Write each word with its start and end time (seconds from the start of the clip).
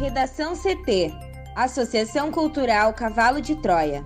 Redação 0.00 0.54
CT 0.56 1.12
Associação 1.54 2.32
Cultural 2.32 2.94
Cavalo 2.94 3.38
de 3.38 3.54
Troia. 3.54 4.02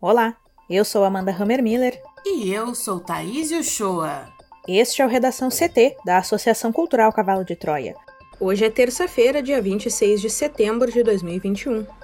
Olá, 0.00 0.36
eu 0.70 0.84
sou 0.84 1.02
Amanda 1.02 1.32
Hammermiller. 1.32 2.00
E 2.24 2.52
eu 2.52 2.72
sou 2.72 3.00
Thaís 3.00 3.50
Uchoa. 3.50 4.28
Este 4.68 5.02
é 5.02 5.04
o 5.04 5.08
Redação 5.08 5.48
CT, 5.48 5.96
da 6.06 6.18
Associação 6.18 6.70
Cultural 6.70 7.12
Cavalo 7.12 7.44
de 7.44 7.56
Troia. 7.56 7.96
Hoje 8.38 8.64
é 8.64 8.70
terça-feira, 8.70 9.42
dia 9.42 9.60
26 9.60 10.20
de 10.20 10.30
setembro 10.30 10.92
de 10.92 11.02
2021. 11.02 12.03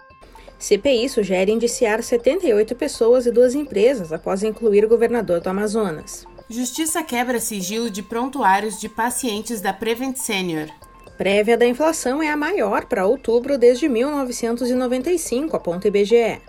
CPI 0.61 1.09
sugere 1.09 1.51
indiciar 1.51 2.03
78 2.03 2.75
pessoas 2.75 3.25
e 3.25 3.33
duas 3.33 3.55
empresas 3.55 4.13
após 4.13 4.43
incluir 4.43 4.85
o 4.85 4.89
governador 4.89 5.41
do 5.41 5.49
Amazonas. 5.49 6.27
Justiça 6.51 7.03
quebra 7.03 7.41
sigilo 7.41 7.89
de 7.89 8.03
prontuários 8.03 8.79
de 8.79 8.87
pacientes 8.87 9.63
da 9.63 9.73
Prevent 9.73 10.17
Senior. 10.17 10.69
Prévia 11.17 11.57
da 11.57 11.67
inflação 11.67 12.23
é 12.23 12.29
a 12.29 12.37
maior 12.37 12.85
para 12.85 13.07
outubro 13.07 13.57
desde 13.57 13.89
1995, 13.89 15.57
aponta 15.57 15.89
IBGE. 15.89 16.41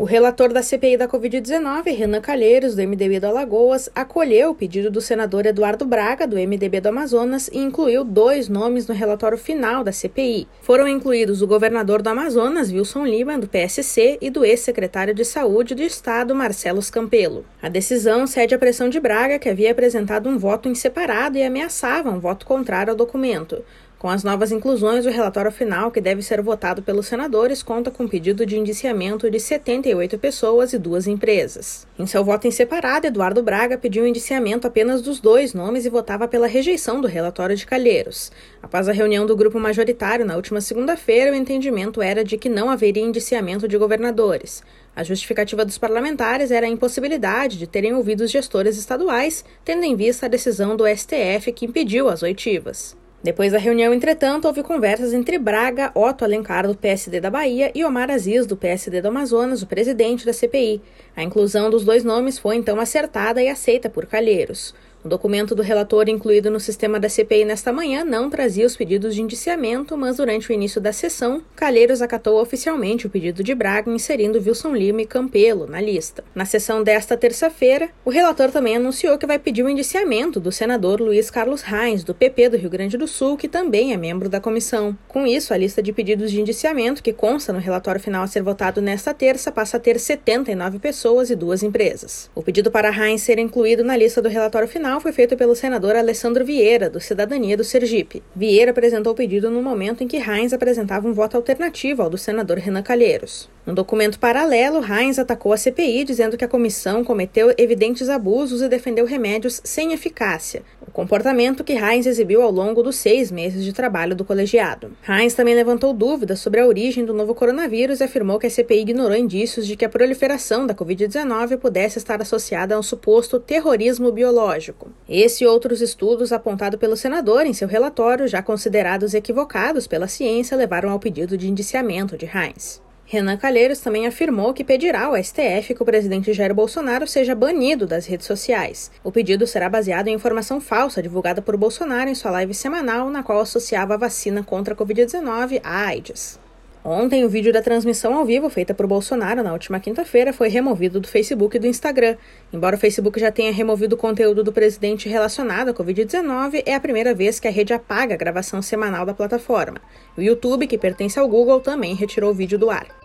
O 0.00 0.04
relator 0.04 0.50
da 0.50 0.62
CPI 0.62 0.96
da 0.96 1.06
Covid-19, 1.06 1.94
Renan 1.94 2.22
Calheiros, 2.22 2.74
do 2.74 2.80
MDB 2.80 3.20
do 3.20 3.26
Alagoas, 3.26 3.90
acolheu 3.94 4.48
o 4.48 4.54
pedido 4.54 4.90
do 4.90 4.98
senador 4.98 5.44
Eduardo 5.44 5.84
Braga, 5.84 6.26
do 6.26 6.36
MDB 6.36 6.80
do 6.80 6.88
Amazonas, 6.88 7.50
e 7.52 7.58
incluiu 7.58 8.02
dois 8.02 8.48
nomes 8.48 8.86
no 8.86 8.94
relatório 8.94 9.36
final 9.36 9.84
da 9.84 9.92
CPI. 9.92 10.48
Foram 10.62 10.88
incluídos 10.88 11.42
o 11.42 11.46
governador 11.46 12.00
do 12.00 12.08
Amazonas, 12.08 12.72
Wilson 12.72 13.04
Lima, 13.04 13.38
do 13.38 13.46
PSC, 13.46 14.16
e 14.22 14.30
do 14.30 14.42
ex-secretário 14.42 15.12
de 15.12 15.22
Saúde 15.22 15.74
do 15.74 15.82
Estado, 15.82 16.34
Marcelo 16.34 16.80
Campelo. 16.90 17.44
A 17.60 17.68
decisão 17.68 18.26
cede 18.26 18.54
à 18.54 18.58
pressão 18.58 18.88
de 18.88 18.98
Braga, 18.98 19.38
que 19.38 19.50
havia 19.50 19.70
apresentado 19.70 20.30
um 20.30 20.38
voto 20.38 20.66
em 20.66 20.74
separado 20.74 21.36
e 21.36 21.42
ameaçava 21.42 22.08
um 22.08 22.18
voto 22.18 22.46
contrário 22.46 22.92
ao 22.92 22.96
documento. 22.96 23.62
Com 24.00 24.08
as 24.08 24.24
novas 24.24 24.50
inclusões, 24.50 25.04
o 25.04 25.10
relatório 25.10 25.52
final, 25.52 25.90
que 25.90 26.00
deve 26.00 26.22
ser 26.22 26.40
votado 26.40 26.80
pelos 26.80 27.06
senadores, 27.06 27.62
conta 27.62 27.90
com 27.90 28.08
pedido 28.08 28.46
de 28.46 28.58
indiciamento 28.58 29.30
de 29.30 29.38
78 29.38 30.18
pessoas 30.18 30.72
e 30.72 30.78
duas 30.78 31.06
empresas. 31.06 31.86
Em 31.98 32.06
seu 32.06 32.24
voto 32.24 32.46
em 32.46 32.50
separado, 32.50 33.06
Eduardo 33.06 33.42
Braga 33.42 33.76
pediu 33.76 34.06
indiciamento 34.06 34.66
apenas 34.66 35.02
dos 35.02 35.20
dois 35.20 35.52
nomes 35.52 35.84
e 35.84 35.90
votava 35.90 36.26
pela 36.26 36.46
rejeição 36.46 36.98
do 36.98 37.06
relatório 37.06 37.54
de 37.54 37.66
Calheiros. 37.66 38.32
Após 38.62 38.88
a 38.88 38.92
reunião 38.92 39.26
do 39.26 39.36
grupo 39.36 39.60
majoritário 39.60 40.24
na 40.24 40.34
última 40.34 40.62
segunda-feira, 40.62 41.32
o 41.32 41.34
entendimento 41.34 42.00
era 42.00 42.24
de 42.24 42.38
que 42.38 42.48
não 42.48 42.70
haveria 42.70 43.04
indiciamento 43.04 43.68
de 43.68 43.76
governadores. 43.76 44.62
A 44.96 45.04
justificativa 45.04 45.62
dos 45.62 45.76
parlamentares 45.76 46.50
era 46.50 46.64
a 46.64 46.70
impossibilidade 46.70 47.58
de 47.58 47.66
terem 47.66 47.92
ouvido 47.92 48.22
os 48.22 48.30
gestores 48.30 48.78
estaduais, 48.78 49.44
tendo 49.62 49.84
em 49.84 49.94
vista 49.94 50.24
a 50.24 50.28
decisão 50.30 50.74
do 50.74 50.86
STF 50.86 51.52
que 51.52 51.66
impediu 51.66 52.08
as 52.08 52.22
oitivas. 52.22 52.98
Depois 53.22 53.52
da 53.52 53.58
reunião, 53.58 53.92
entretanto, 53.92 54.46
houve 54.46 54.62
conversas 54.62 55.12
entre 55.12 55.38
Braga, 55.38 55.92
Otto 55.94 56.24
Alencar, 56.24 56.66
do 56.66 56.74
PSD 56.74 57.20
da 57.20 57.30
Bahia, 57.30 57.70
e 57.74 57.84
Omar 57.84 58.10
Aziz, 58.10 58.46
do 58.46 58.56
PSD 58.56 59.02
do 59.02 59.08
Amazonas, 59.08 59.60
o 59.60 59.66
presidente 59.66 60.24
da 60.24 60.32
CPI. 60.32 60.80
A 61.14 61.22
inclusão 61.22 61.68
dos 61.68 61.84
dois 61.84 62.02
nomes 62.02 62.38
foi 62.38 62.56
então 62.56 62.80
acertada 62.80 63.42
e 63.42 63.48
aceita 63.48 63.90
por 63.90 64.06
Calheiros. 64.06 64.74
O 65.02 65.08
documento 65.08 65.54
do 65.54 65.62
relator 65.62 66.10
incluído 66.10 66.50
no 66.50 66.60
sistema 66.60 67.00
da 67.00 67.08
CPI 67.08 67.46
nesta 67.46 67.72
manhã 67.72 68.04
não 68.04 68.28
trazia 68.28 68.66
os 68.66 68.76
pedidos 68.76 69.14
de 69.14 69.22
indiciamento, 69.22 69.96
mas 69.96 70.18
durante 70.18 70.50
o 70.50 70.52
início 70.52 70.78
da 70.78 70.92
sessão, 70.92 71.40
Calheiros 71.56 72.02
acatou 72.02 72.38
oficialmente 72.38 73.06
o 73.06 73.10
pedido 73.10 73.42
de 73.42 73.54
Braga, 73.54 73.90
inserindo 73.90 74.38
Wilson 74.38 74.74
Lima 74.74 75.00
e 75.00 75.06
Campelo 75.06 75.66
na 75.66 75.80
lista. 75.80 76.22
Na 76.34 76.44
sessão 76.44 76.82
desta 76.82 77.16
terça-feira, 77.16 77.88
o 78.04 78.10
relator 78.10 78.50
também 78.50 78.76
anunciou 78.76 79.16
que 79.16 79.26
vai 79.26 79.38
pedir 79.38 79.62
o 79.62 79.70
indiciamento 79.70 80.38
do 80.38 80.52
senador 80.52 81.00
Luiz 81.00 81.30
Carlos 81.30 81.62
Reis, 81.62 82.04
do 82.04 82.14
PP 82.14 82.50
do 82.50 82.58
Rio 82.58 82.68
Grande 82.68 82.98
do 82.98 83.08
Sul, 83.08 83.38
que 83.38 83.48
também 83.48 83.94
é 83.94 83.96
membro 83.96 84.28
da 84.28 84.38
comissão. 84.38 84.96
Com 85.08 85.26
isso, 85.26 85.54
a 85.54 85.56
lista 85.56 85.82
de 85.82 85.94
pedidos 85.94 86.30
de 86.30 86.42
indiciamento, 86.42 87.02
que 87.02 87.14
consta 87.14 87.54
no 87.54 87.58
relatório 87.58 88.00
final 88.00 88.22
a 88.22 88.26
ser 88.26 88.42
votado 88.42 88.82
nesta 88.82 89.14
terça, 89.14 89.50
passa 89.50 89.78
a 89.78 89.80
ter 89.80 89.98
79 89.98 90.78
pessoas 90.78 91.30
e 91.30 91.34
duas 91.34 91.62
empresas. 91.62 92.30
O 92.34 92.42
pedido 92.42 92.70
para 92.70 92.90
Reis 92.90 93.22
ser 93.22 93.38
incluído 93.38 93.82
na 93.82 93.96
lista 93.96 94.20
do 94.20 94.28
relatório 94.28 94.68
final 94.68 94.89
foi 94.98 95.12
feito 95.12 95.36
pelo 95.36 95.54
senador 95.54 95.94
Alessandro 95.94 96.42
Vieira, 96.42 96.88
do 96.88 96.98
Cidadania 96.98 97.54
do 97.56 97.62
Sergipe. 97.62 98.22
Vieira 98.34 98.70
apresentou 98.70 99.12
o 99.12 99.14
pedido 99.16 99.50
no 99.50 99.62
momento 99.62 100.02
em 100.02 100.08
que 100.08 100.16
Heinz 100.16 100.54
apresentava 100.54 101.06
um 101.06 101.12
voto 101.12 101.36
alternativo 101.36 102.02
ao 102.02 102.08
do 102.08 102.16
senador 102.16 102.56
Renan 102.56 102.82
Calheiros. 102.82 103.48
No 103.66 103.74
documento 103.74 104.18
paralelo, 104.18 104.82
Heinz 104.82 105.18
atacou 105.18 105.52
a 105.52 105.56
CPI 105.56 106.04
dizendo 106.04 106.36
que 106.36 106.44
a 106.44 106.48
comissão 106.48 107.04
cometeu 107.04 107.52
evidentes 107.58 108.08
abusos 108.08 108.62
e 108.62 108.68
defendeu 108.68 109.04
remédios 109.04 109.60
sem 109.62 109.92
eficácia, 109.92 110.62
o 110.80 110.90
comportamento 110.90 111.62
que 111.62 111.74
Heinz 111.74 112.06
exibiu 112.06 112.40
ao 112.40 112.50
longo 112.50 112.82
dos 112.82 112.96
seis 112.96 113.30
meses 113.30 113.62
de 113.62 113.74
trabalho 113.74 114.16
do 114.16 114.24
colegiado. 114.24 114.92
Heinz 115.06 115.34
também 115.34 115.54
levantou 115.54 115.92
dúvidas 115.92 116.40
sobre 116.40 116.58
a 116.58 116.66
origem 116.66 117.04
do 117.04 117.12
novo 117.12 117.34
coronavírus 117.34 118.00
e 118.00 118.04
afirmou 118.04 118.38
que 118.38 118.46
a 118.46 118.50
CPI 118.50 118.80
ignorou 118.80 119.16
indícios 119.16 119.66
de 119.66 119.76
que 119.76 119.84
a 119.84 119.90
proliferação 119.90 120.66
da 120.66 120.74
Covid-19 120.74 121.58
pudesse 121.58 121.98
estar 121.98 122.20
associada 122.22 122.74
a 122.74 122.78
um 122.78 122.82
suposto 122.82 123.38
terrorismo 123.38 124.10
biológico. 124.10 124.90
Esse 125.06 125.44
e 125.44 125.46
outros 125.46 125.82
estudos 125.82 126.32
apontados 126.32 126.80
pelo 126.80 126.96
senador 126.96 127.44
em 127.44 127.52
seu 127.52 127.68
relatório, 127.68 128.26
já 128.26 128.42
considerados 128.42 129.12
equivocados 129.12 129.86
pela 129.86 130.08
ciência, 130.08 130.56
levaram 130.56 130.90
ao 130.90 130.98
pedido 130.98 131.36
de 131.36 131.48
indiciamento 131.48 132.16
de 132.16 132.24
Heinz. 132.24 132.80
Renan 133.12 133.36
Calheiros 133.36 133.80
também 133.80 134.06
afirmou 134.06 134.54
que 134.54 134.62
pedirá 134.62 135.06
ao 135.06 135.16
STF 135.16 135.74
que 135.74 135.82
o 135.82 135.84
presidente 135.84 136.32
Jair 136.32 136.54
Bolsonaro 136.54 137.08
seja 137.08 137.34
banido 137.34 137.84
das 137.84 138.06
redes 138.06 138.24
sociais. 138.24 138.88
O 139.02 139.10
pedido 139.10 139.48
será 139.48 139.68
baseado 139.68 140.06
em 140.06 140.14
informação 140.14 140.60
falsa 140.60 141.02
divulgada 141.02 141.42
por 141.42 141.56
Bolsonaro 141.56 142.08
em 142.08 142.14
sua 142.14 142.30
live 142.30 142.54
semanal, 142.54 143.10
na 143.10 143.24
qual 143.24 143.40
associava 143.40 143.94
a 143.94 143.96
vacina 143.96 144.44
contra 144.44 144.74
a 144.74 144.76
Covid-19 144.76 145.60
à 145.64 145.86
AIDS. 145.86 146.38
Ontem, 146.84 147.24
o 147.24 147.28
vídeo 147.28 147.52
da 147.52 147.60
transmissão 147.60 148.14
ao 148.14 148.24
vivo 148.24 148.48
feita 148.48 148.72
por 148.72 148.86
Bolsonaro 148.86 149.42
na 149.42 149.52
última 149.52 149.80
quinta-feira 149.80 150.32
foi 150.32 150.48
removido 150.48 151.00
do 151.00 151.08
Facebook 151.08 151.56
e 151.56 151.60
do 151.60 151.66
Instagram. 151.66 152.16
Embora 152.52 152.76
o 152.76 152.78
Facebook 152.78 153.18
já 153.18 153.32
tenha 153.32 153.52
removido 153.52 153.96
o 153.96 153.98
conteúdo 153.98 154.44
do 154.44 154.52
presidente 154.52 155.08
relacionado 155.08 155.70
à 155.70 155.74
Covid-19, 155.74 156.62
é 156.64 156.76
a 156.76 156.80
primeira 156.80 157.12
vez 157.12 157.40
que 157.40 157.48
a 157.48 157.50
rede 157.50 157.72
apaga 157.72 158.14
a 158.14 158.16
gravação 158.16 158.62
semanal 158.62 159.04
da 159.04 159.12
plataforma. 159.12 159.78
O 160.16 160.22
YouTube, 160.22 160.68
que 160.68 160.78
pertence 160.78 161.18
ao 161.18 161.26
Google, 161.26 161.58
também 161.58 161.96
retirou 161.96 162.30
o 162.30 162.34
vídeo 162.34 162.56
do 162.56 162.70
ar. 162.70 162.99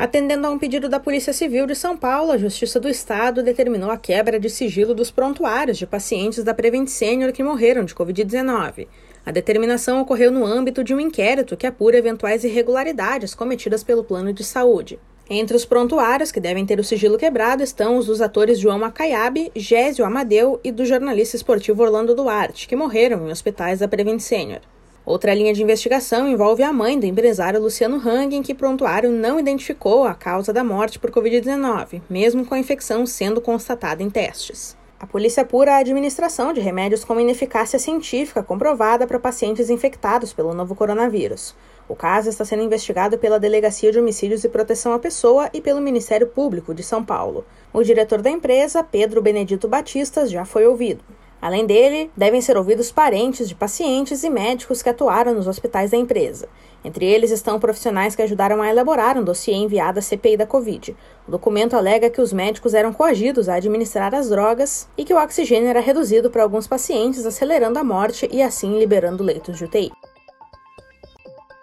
Atendendo 0.00 0.46
a 0.46 0.50
um 0.50 0.58
pedido 0.58 0.88
da 0.88 0.98
Polícia 0.98 1.30
Civil 1.30 1.66
de 1.66 1.74
São 1.74 1.94
Paulo, 1.94 2.32
a 2.32 2.38
Justiça 2.38 2.80
do 2.80 2.88
Estado 2.88 3.42
determinou 3.42 3.90
a 3.90 3.98
quebra 3.98 4.40
de 4.40 4.48
sigilo 4.48 4.94
dos 4.94 5.10
prontuários 5.10 5.76
de 5.76 5.86
pacientes 5.86 6.42
da 6.42 6.54
Prevent 6.54 6.88
Senior 6.88 7.32
que 7.32 7.42
morreram 7.42 7.84
de 7.84 7.94
Covid-19. 7.94 8.88
A 9.26 9.30
determinação 9.30 10.00
ocorreu 10.00 10.30
no 10.30 10.46
âmbito 10.46 10.82
de 10.82 10.94
um 10.94 11.00
inquérito 11.00 11.54
que 11.54 11.66
apura 11.66 11.98
eventuais 11.98 12.44
irregularidades 12.44 13.34
cometidas 13.34 13.84
pelo 13.84 14.02
plano 14.02 14.32
de 14.32 14.42
saúde. 14.42 14.98
Entre 15.28 15.54
os 15.54 15.66
prontuários 15.66 16.32
que 16.32 16.40
devem 16.40 16.64
ter 16.64 16.80
o 16.80 16.84
sigilo 16.84 17.18
quebrado 17.18 17.62
estão 17.62 17.98
os 17.98 18.06
dos 18.06 18.22
atores 18.22 18.58
João 18.58 18.82
Acaiabe, 18.82 19.52
Gésio 19.54 20.06
Amadeu 20.06 20.58
e 20.64 20.72
do 20.72 20.86
jornalista 20.86 21.36
esportivo 21.36 21.82
Orlando 21.82 22.14
Duarte, 22.14 22.66
que 22.66 22.74
morreram 22.74 23.28
em 23.28 23.30
hospitais 23.30 23.80
da 23.80 23.86
Prevent 23.86 24.20
Senior. 24.20 24.62
Outra 25.04 25.34
linha 25.34 25.52
de 25.52 25.62
investigação 25.62 26.28
envolve 26.28 26.62
a 26.62 26.72
mãe 26.72 26.98
do 26.98 27.06
empresário 27.06 27.60
Luciano 27.60 27.96
Hang, 27.96 28.36
em 28.36 28.42
que 28.42 28.54
prontuário 28.54 29.10
não 29.10 29.40
identificou 29.40 30.04
a 30.04 30.14
causa 30.14 30.52
da 30.52 30.62
morte 30.62 30.98
por 30.98 31.10
Covid-19, 31.10 32.02
mesmo 32.08 32.44
com 32.44 32.54
a 32.54 32.58
infecção 32.58 33.06
sendo 33.06 33.40
constatada 33.40 34.02
em 34.02 34.10
testes. 34.10 34.76
A 35.00 35.06
polícia 35.06 35.42
apura 35.42 35.72
a 35.72 35.78
administração 35.78 36.52
de 36.52 36.60
remédios 36.60 37.02
com 37.04 37.18
ineficácia 37.18 37.78
científica 37.78 38.42
comprovada 38.42 39.06
para 39.06 39.18
pacientes 39.18 39.70
infectados 39.70 40.34
pelo 40.34 40.52
novo 40.52 40.74
coronavírus. 40.74 41.56
O 41.88 41.96
caso 41.96 42.28
está 42.28 42.44
sendo 42.44 42.62
investigado 42.62 43.16
pela 43.16 43.40
Delegacia 43.40 43.90
de 43.90 43.98
Homicídios 43.98 44.44
e 44.44 44.48
Proteção 44.50 44.92
à 44.92 44.98
Pessoa 44.98 45.48
e 45.54 45.60
pelo 45.62 45.80
Ministério 45.80 46.26
Público 46.26 46.74
de 46.74 46.82
São 46.82 47.02
Paulo. 47.02 47.46
O 47.72 47.82
diretor 47.82 48.20
da 48.20 48.28
empresa, 48.28 48.84
Pedro 48.84 49.22
Benedito 49.22 49.66
Batistas, 49.66 50.30
já 50.30 50.44
foi 50.44 50.66
ouvido. 50.66 51.02
Além 51.40 51.64
dele, 51.64 52.10
devem 52.16 52.40
ser 52.40 52.56
ouvidos 52.56 52.92
parentes 52.92 53.48
de 53.48 53.54
pacientes 53.54 54.22
e 54.22 54.28
médicos 54.28 54.82
que 54.82 54.90
atuaram 54.90 55.34
nos 55.34 55.46
hospitais 55.46 55.90
da 55.90 55.96
empresa. 55.96 56.48
Entre 56.84 57.06
eles 57.06 57.30
estão 57.30 57.58
profissionais 57.58 58.14
que 58.14 58.22
ajudaram 58.22 58.60
a 58.60 58.68
elaborar 58.68 59.16
um 59.16 59.24
dossiê 59.24 59.54
enviado 59.54 59.98
à 59.98 60.02
CPI 60.02 60.36
da 60.36 60.46
Covid. 60.46 60.94
O 61.26 61.30
documento 61.30 61.76
alega 61.76 62.10
que 62.10 62.20
os 62.20 62.32
médicos 62.32 62.74
eram 62.74 62.92
coagidos 62.92 63.48
a 63.48 63.54
administrar 63.54 64.14
as 64.14 64.28
drogas 64.28 64.88
e 64.96 65.04
que 65.04 65.14
o 65.14 65.22
oxigênio 65.22 65.68
era 65.68 65.80
reduzido 65.80 66.30
para 66.30 66.42
alguns 66.42 66.66
pacientes, 66.66 67.24
acelerando 67.24 67.78
a 67.78 67.84
morte 67.84 68.28
e 68.30 68.42
assim 68.42 68.78
liberando 68.78 69.24
leitos 69.24 69.56
de 69.56 69.64
UTI. 69.64 69.90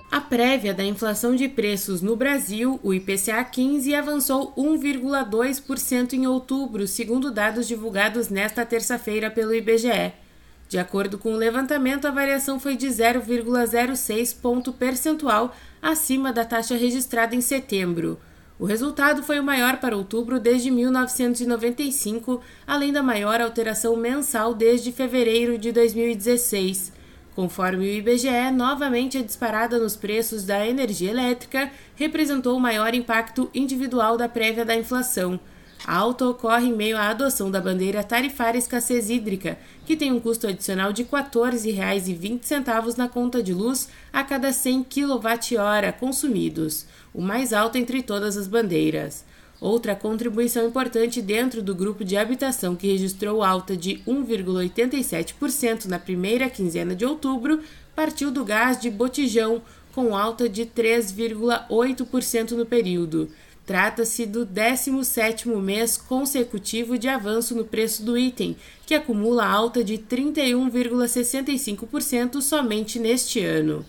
A 0.09 0.21
prévia 0.21 0.73
da 0.73 0.85
inflação 0.85 1.35
de 1.35 1.49
preços 1.49 2.01
no 2.01 2.15
Brasil, 2.15 2.79
o 2.81 2.93
IPCA 2.93 3.43
15, 3.43 3.93
avançou 3.93 4.53
1,2% 4.57 6.13
em 6.13 6.25
outubro, 6.25 6.87
segundo 6.87 7.29
dados 7.29 7.67
divulgados 7.67 8.29
nesta 8.29 8.65
terça-feira 8.65 9.29
pelo 9.29 9.53
IBGE. 9.53 10.13
De 10.69 10.77
acordo 10.77 11.17
com 11.17 11.33
o 11.33 11.37
levantamento, 11.37 12.05
a 12.05 12.11
variação 12.11 12.57
foi 12.57 12.77
de 12.77 12.87
0,06 12.87 14.35
ponto 14.41 14.71
percentual 14.71 15.53
acima 15.81 16.31
da 16.31 16.45
taxa 16.45 16.75
registrada 16.75 17.35
em 17.35 17.41
setembro. 17.41 18.17
O 18.57 18.65
resultado 18.65 19.21
foi 19.21 19.39
o 19.39 19.43
maior 19.43 19.77
para 19.77 19.95
outubro 19.95 20.39
desde 20.39 20.71
1995, 20.71 22.41
além 22.65 22.91
da 22.91 23.03
maior 23.03 23.39
alteração 23.39 23.95
mensal 23.95 24.53
desde 24.53 24.91
fevereiro 24.91 25.57
de 25.57 25.71
2016. 25.71 26.96
Conforme 27.37 27.85
o 27.85 27.87
IBGE, 27.87 28.49
novamente 28.51 29.19
a 29.19 29.21
disparada 29.21 29.77
nos 29.77 29.95
preços 29.95 30.43
da 30.43 30.67
energia 30.67 31.11
elétrica 31.11 31.71
representou 31.95 32.57
o 32.57 32.59
maior 32.59 32.95
impacto 32.95 33.47
individual 33.53 34.17
da 34.17 34.27
prévia 34.27 34.65
da 34.65 34.75
inflação. 34.75 35.39
A 35.85 35.95
alta 35.95 36.27
ocorre 36.27 36.65
em 36.65 36.75
meio 36.75 36.97
à 36.97 37.09
adoção 37.09 37.51
da 37.51 37.61
bandeira 37.61 38.03
tarifária 38.03 38.57
escassez 38.57 39.11
hídrica, 39.11 39.55
que 39.85 39.95
tem 39.95 40.11
um 40.11 40.19
custo 40.19 40.47
adicional 40.47 40.91
de 40.91 41.03
R$ 41.03 41.09
14,20 41.09 42.97
na 42.97 43.07
conta 43.07 43.43
de 43.43 43.53
luz 43.53 43.87
a 44.11 44.23
cada 44.23 44.51
100 44.51 44.85
kWh 44.85 45.93
consumidos, 45.99 46.87
o 47.13 47.21
mais 47.21 47.53
alto 47.53 47.77
entre 47.77 48.01
todas 48.01 48.35
as 48.35 48.47
bandeiras. 48.47 49.23
Outra 49.59 49.95
contribuição 49.95 50.67
importante 50.67 51.19
dentro 51.21 51.63
do 51.63 51.73
grupo 51.73 52.05
de 52.05 52.15
habitação 52.15 52.75
que 52.75 52.91
registrou 52.91 53.43
alta 53.43 53.75
de 53.75 53.95
1,87% 54.07 55.85
na 55.85 55.97
primeira 55.97 56.47
quinzena 56.47 56.95
de 56.95 57.03
outubro 57.03 57.61
partiu 57.95 58.29
do 58.29 58.45
gás 58.45 58.79
de 58.79 58.91
botijão, 58.91 59.63
com 59.93 60.15
alta 60.15 60.47
de 60.47 60.63
3,8% 60.63 62.51
no 62.51 62.67
período. 62.67 63.31
Trata-se 63.65 64.27
do 64.27 64.45
17º 64.45 65.59
mês 65.59 65.97
consecutivo 65.97 66.95
de 66.97 67.07
avanço 67.07 67.55
no 67.55 67.63
preço 67.65 68.03
do 68.03 68.17
item, 68.17 68.55
que 68.85 68.93
acumula 68.93 69.45
alta 69.45 69.83
de 69.83 69.97
31,65% 69.97 72.41
somente 72.41 72.99
neste 72.99 73.41
ano. 73.41 73.83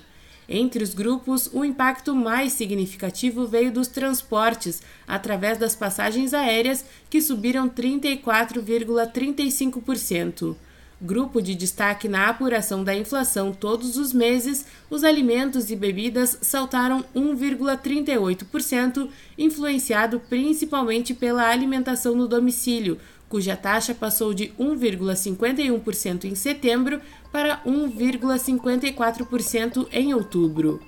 Entre 0.49 0.83
os 0.83 0.95
grupos, 0.95 1.51
o 1.53 1.63
impacto 1.63 2.15
mais 2.15 2.55
significativo 2.55 3.47
veio 3.47 3.71
dos 3.71 3.89
transportes, 3.89 4.81
através 5.07 5.59
das 5.59 5.77
passagens 5.77 6.33
aéreas, 6.33 6.83
que 7.11 7.21
subiram 7.21 7.69
34,35%. 7.69 10.57
Grupo 11.01 11.41
de 11.41 11.55
destaque 11.55 12.09
na 12.09 12.29
apuração 12.29 12.83
da 12.83 12.93
inflação 12.93 13.53
todos 13.53 13.97
os 13.97 14.13
meses, 14.13 14.67
os 14.91 15.05
alimentos 15.05 15.71
e 15.71 15.77
bebidas 15.77 16.37
saltaram 16.41 17.05
1,38%, 17.15 19.09
influenciado 19.37 20.21
principalmente 20.29 21.15
pela 21.15 21.47
alimentação 21.47 22.17
no 22.17 22.27
domicílio, 22.27 22.99
cuja 23.29 23.55
taxa 23.55 23.95
passou 23.95 24.35
de 24.35 24.49
1,51% 24.59 26.25
em 26.25 26.35
setembro 26.35 27.01
para 27.33 27.61
1,54% 27.67 29.89
em 29.93 30.15
outubro. 30.15 30.81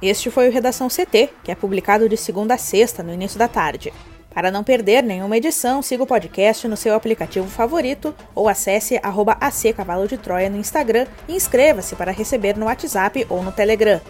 Este 0.00 0.30
foi 0.30 0.48
o 0.48 0.52
Redação 0.52 0.88
CT, 0.88 1.30
que 1.42 1.50
é 1.50 1.54
publicado 1.54 2.08
de 2.08 2.16
segunda 2.16 2.54
a 2.54 2.58
sexta, 2.58 3.02
no 3.02 3.12
início 3.12 3.38
da 3.38 3.48
tarde. 3.48 3.92
Para 4.34 4.50
não 4.50 4.64
perder 4.64 5.02
nenhuma 5.02 5.36
edição, 5.36 5.80
siga 5.80 6.02
o 6.02 6.06
podcast 6.06 6.66
no 6.66 6.76
seu 6.76 6.94
aplicativo 6.94 7.48
favorito 7.48 8.12
ou 8.34 8.48
acesse 8.48 8.98
arroba 9.02 9.38
Cavalo 9.76 10.08
de 10.08 10.18
Troia 10.18 10.50
no 10.50 10.58
Instagram 10.58 11.06
e 11.28 11.36
inscreva-se 11.36 11.94
para 11.94 12.10
receber 12.10 12.56
no 12.56 12.66
WhatsApp 12.66 13.24
ou 13.30 13.42
no 13.42 13.52
Telegram. 13.52 14.00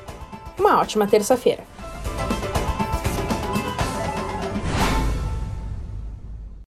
Uma 0.59 0.81
ótima 0.81 1.07
terça-feira! 1.07 1.74